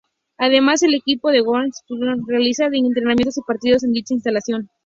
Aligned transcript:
Además, 0.39 0.81
el 0.81 0.95
equipo 0.95 1.29
de 1.29 1.41
waterpolo 1.43 1.69
Picornell 1.87 2.23
realiza 2.27 2.65
entrenamientos 2.65 3.37
y 3.37 3.41
partidos 3.45 3.83
en 3.83 3.91
dicha 3.93 4.15
instalación. 4.15 4.67